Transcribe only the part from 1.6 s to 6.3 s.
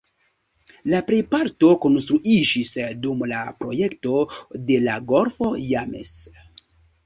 konstruiĝis dum la projekto de la golfo James.